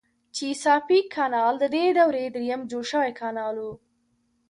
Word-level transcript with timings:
چیساپیک 0.35 1.05
کانال 1.15 1.53
ددې 1.63 1.83
دورې 1.97 2.25
دریم 2.35 2.61
جوړ 2.71 2.83
شوی 2.91 3.11
کانال 3.21 3.55
و. 3.59 3.65